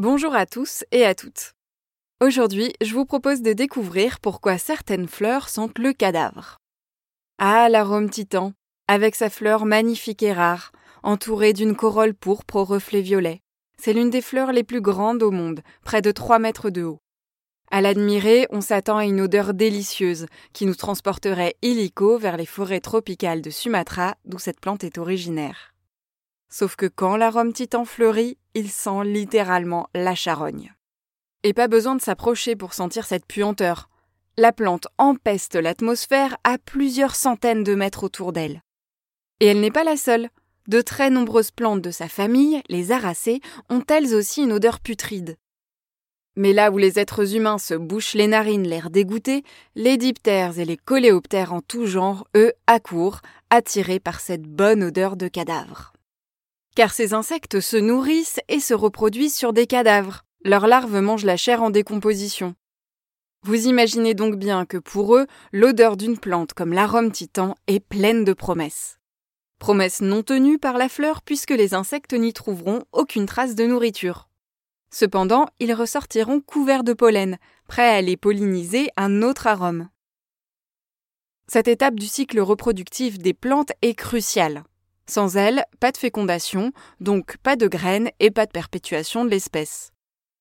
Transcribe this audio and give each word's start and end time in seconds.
Bonjour 0.00 0.34
à 0.34 0.44
tous 0.44 0.82
et 0.90 1.04
à 1.04 1.14
toutes. 1.14 1.52
Aujourd'hui, 2.20 2.72
je 2.80 2.94
vous 2.94 3.04
propose 3.04 3.42
de 3.42 3.52
découvrir 3.52 4.18
pourquoi 4.18 4.58
certaines 4.58 5.06
fleurs 5.06 5.48
sentent 5.48 5.78
le 5.78 5.92
cadavre. 5.92 6.56
Ah, 7.38 7.68
l'arôme 7.68 8.10
titan, 8.10 8.54
avec 8.88 9.14
sa 9.14 9.30
fleur 9.30 9.66
magnifique 9.66 10.24
et 10.24 10.32
rare, 10.32 10.72
entourée 11.04 11.52
d'une 11.52 11.76
corolle 11.76 12.12
pourpre 12.12 12.56
aux 12.56 12.64
reflets 12.64 13.02
violets. 13.02 13.40
C'est 13.80 13.92
l'une 13.92 14.10
des 14.10 14.20
fleurs 14.20 14.50
les 14.50 14.64
plus 14.64 14.80
grandes 14.80 15.22
au 15.22 15.30
monde, 15.30 15.60
près 15.84 16.02
de 16.02 16.10
3 16.10 16.40
mètres 16.40 16.70
de 16.70 16.82
haut. 16.82 16.98
À 17.70 17.80
l'admirer, 17.80 18.48
on 18.50 18.60
s'attend 18.60 18.96
à 18.96 19.04
une 19.04 19.20
odeur 19.20 19.54
délicieuse 19.54 20.26
qui 20.52 20.66
nous 20.66 20.74
transporterait 20.74 21.54
illico 21.62 22.18
vers 22.18 22.36
les 22.36 22.46
forêts 22.46 22.80
tropicales 22.80 23.42
de 23.42 23.50
Sumatra, 23.50 24.16
d'où 24.24 24.40
cette 24.40 24.60
plante 24.60 24.82
est 24.82 24.98
originaire. 24.98 25.73
Sauf 26.56 26.76
que 26.76 26.86
quand 26.86 27.16
l'arôme 27.16 27.52
titan 27.52 27.84
fleurit, 27.84 28.38
il 28.54 28.70
sent 28.70 29.02
littéralement 29.02 29.88
la 29.92 30.14
charogne. 30.14 30.72
Et 31.42 31.52
pas 31.52 31.66
besoin 31.66 31.96
de 31.96 32.00
s'approcher 32.00 32.54
pour 32.54 32.74
sentir 32.74 33.06
cette 33.06 33.26
puanteur. 33.26 33.88
La 34.36 34.52
plante 34.52 34.86
empeste 34.96 35.56
l'atmosphère 35.56 36.36
à 36.44 36.58
plusieurs 36.58 37.16
centaines 37.16 37.64
de 37.64 37.74
mètres 37.74 38.04
autour 38.04 38.32
d'elle. 38.32 38.62
Et 39.40 39.46
elle 39.46 39.60
n'est 39.60 39.72
pas 39.72 39.82
la 39.82 39.96
seule. 39.96 40.28
De 40.68 40.80
très 40.80 41.10
nombreuses 41.10 41.50
plantes 41.50 41.82
de 41.82 41.90
sa 41.90 42.06
famille, 42.06 42.62
les 42.68 42.92
aracées, 42.92 43.40
ont 43.68 43.82
elles 43.88 44.14
aussi 44.14 44.44
une 44.44 44.52
odeur 44.52 44.78
putride. 44.78 45.34
Mais 46.36 46.52
là 46.52 46.70
où 46.70 46.78
les 46.78 47.00
êtres 47.00 47.34
humains 47.34 47.58
se 47.58 47.74
bouchent 47.74 48.14
les 48.14 48.28
narines 48.28 48.68
l'air 48.68 48.90
dégoûté, 48.90 49.42
les 49.74 49.96
diptères 49.96 50.56
et 50.60 50.64
les 50.64 50.76
coléoptères 50.76 51.52
en 51.52 51.62
tout 51.62 51.86
genre, 51.86 52.28
eux, 52.36 52.52
accourent, 52.68 53.22
attirés 53.50 53.98
par 53.98 54.20
cette 54.20 54.42
bonne 54.44 54.84
odeur 54.84 55.16
de 55.16 55.26
cadavre. 55.26 55.93
Car 56.74 56.92
ces 56.92 57.14
insectes 57.14 57.60
se 57.60 57.76
nourrissent 57.76 58.40
et 58.48 58.58
se 58.58 58.74
reproduisent 58.74 59.36
sur 59.36 59.52
des 59.52 59.66
cadavres. 59.66 60.24
Leurs 60.42 60.66
larves 60.66 61.00
mangent 61.00 61.24
la 61.24 61.36
chair 61.36 61.62
en 61.62 61.70
décomposition. 61.70 62.56
Vous 63.42 63.66
imaginez 63.66 64.14
donc 64.14 64.36
bien 64.36 64.66
que 64.66 64.78
pour 64.78 65.14
eux, 65.14 65.26
l'odeur 65.52 65.96
d'une 65.96 66.18
plante 66.18 66.52
comme 66.52 66.72
l'arôme 66.72 67.12
titan 67.12 67.54
est 67.66 67.78
pleine 67.78 68.24
de 68.24 68.32
promesses. 68.32 68.98
Promesses 69.60 70.00
non 70.00 70.22
tenues 70.22 70.58
par 70.58 70.76
la 70.76 70.88
fleur 70.88 71.22
puisque 71.22 71.50
les 71.50 71.74
insectes 71.74 72.12
n'y 72.12 72.32
trouveront 72.32 72.82
aucune 72.90 73.26
trace 73.26 73.54
de 73.54 73.66
nourriture. 73.66 74.28
Cependant, 74.90 75.46
ils 75.60 75.74
ressortiront 75.74 76.40
couverts 76.40 76.84
de 76.84 76.92
pollen, 76.92 77.38
prêts 77.68 77.88
à 77.88 77.94
aller 77.94 78.16
polliniser 78.16 78.90
un 78.96 79.22
autre 79.22 79.46
arôme. 79.46 79.88
Cette 81.46 81.68
étape 81.68 81.94
du 81.94 82.06
cycle 82.06 82.40
reproductif 82.40 83.18
des 83.18 83.34
plantes 83.34 83.72
est 83.82 83.94
cruciale. 83.94 84.64
Sans 85.06 85.36
elle, 85.36 85.64
pas 85.80 85.92
de 85.92 85.96
fécondation, 85.96 86.72
donc 87.00 87.36
pas 87.38 87.56
de 87.56 87.66
graines 87.66 88.10
et 88.20 88.30
pas 88.30 88.46
de 88.46 88.50
perpétuation 88.50 89.24
de 89.24 89.30
l'espèce. 89.30 89.90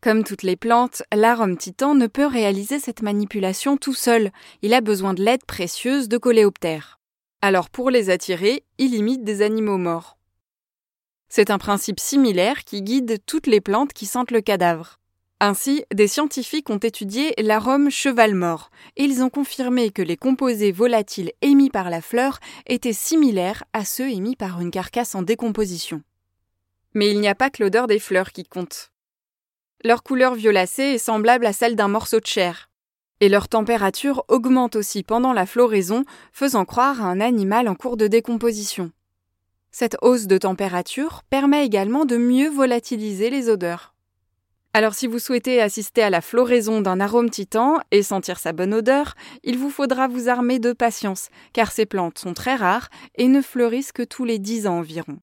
Comme 0.00 0.22
toutes 0.22 0.42
les 0.42 0.56
plantes, 0.56 1.02
l'arôme 1.14 1.56
titan 1.56 1.94
ne 1.94 2.06
peut 2.06 2.26
réaliser 2.26 2.78
cette 2.78 3.02
manipulation 3.02 3.76
tout 3.76 3.94
seul, 3.94 4.30
il 4.62 4.74
a 4.74 4.80
besoin 4.80 5.14
de 5.14 5.22
l'aide 5.22 5.44
précieuse 5.46 6.08
de 6.08 6.18
coléoptères. 6.18 7.00
Alors 7.40 7.70
pour 7.70 7.90
les 7.90 8.10
attirer, 8.10 8.64
il 8.78 8.94
imite 8.94 9.24
des 9.24 9.42
animaux 9.42 9.78
morts. 9.78 10.18
C'est 11.28 11.50
un 11.50 11.58
principe 11.58 12.00
similaire 12.00 12.64
qui 12.64 12.82
guide 12.82 13.18
toutes 13.26 13.46
les 13.46 13.60
plantes 13.60 13.92
qui 13.92 14.06
sentent 14.06 14.30
le 14.30 14.40
cadavre. 14.40 15.00
Ainsi, 15.46 15.84
des 15.92 16.08
scientifiques 16.08 16.70
ont 16.70 16.78
étudié 16.78 17.34
l'arôme 17.36 17.90
cheval 17.90 18.34
mort 18.34 18.70
et 18.96 19.04
ils 19.04 19.22
ont 19.22 19.28
confirmé 19.28 19.90
que 19.90 20.00
les 20.00 20.16
composés 20.16 20.72
volatiles 20.72 21.32
émis 21.42 21.68
par 21.68 21.90
la 21.90 22.00
fleur 22.00 22.40
étaient 22.66 22.94
similaires 22.94 23.62
à 23.74 23.84
ceux 23.84 24.08
émis 24.08 24.36
par 24.36 24.62
une 24.62 24.70
carcasse 24.70 25.14
en 25.14 25.20
décomposition. 25.20 26.00
Mais 26.94 27.10
il 27.10 27.20
n'y 27.20 27.28
a 27.28 27.34
pas 27.34 27.50
que 27.50 27.62
l'odeur 27.62 27.88
des 27.88 27.98
fleurs 27.98 28.32
qui 28.32 28.44
compte. 28.44 28.90
Leur 29.84 30.02
couleur 30.02 30.34
violacée 30.34 30.94
est 30.94 30.98
semblable 30.98 31.44
à 31.44 31.52
celle 31.52 31.76
d'un 31.76 31.88
morceau 31.88 32.20
de 32.20 32.26
chair. 32.26 32.70
Et 33.20 33.28
leur 33.28 33.46
température 33.46 34.24
augmente 34.28 34.76
aussi 34.76 35.02
pendant 35.02 35.34
la 35.34 35.44
floraison, 35.44 36.06
faisant 36.32 36.64
croire 36.64 37.04
à 37.04 37.10
un 37.10 37.20
animal 37.20 37.68
en 37.68 37.74
cours 37.74 37.98
de 37.98 38.06
décomposition. 38.06 38.92
Cette 39.72 39.98
hausse 40.00 40.26
de 40.26 40.38
température 40.38 41.22
permet 41.28 41.66
également 41.66 42.06
de 42.06 42.16
mieux 42.16 42.48
volatiliser 42.48 43.28
les 43.28 43.50
odeurs. 43.50 43.93
Alors 44.76 44.94
si 44.94 45.06
vous 45.06 45.20
souhaitez 45.20 45.62
assister 45.62 46.02
à 46.02 46.10
la 46.10 46.20
floraison 46.20 46.80
d'un 46.80 46.98
arôme 46.98 47.30
titan 47.30 47.78
et 47.92 48.02
sentir 48.02 48.40
sa 48.40 48.52
bonne 48.52 48.74
odeur, 48.74 49.14
il 49.44 49.56
vous 49.56 49.70
faudra 49.70 50.08
vous 50.08 50.28
armer 50.28 50.58
de 50.58 50.72
patience, 50.72 51.28
car 51.52 51.70
ces 51.70 51.86
plantes 51.86 52.18
sont 52.18 52.34
très 52.34 52.56
rares 52.56 52.88
et 53.14 53.28
ne 53.28 53.40
fleurissent 53.40 53.92
que 53.92 54.02
tous 54.02 54.24
les 54.24 54.40
10 54.40 54.66
ans 54.66 54.78
environ. 54.78 55.18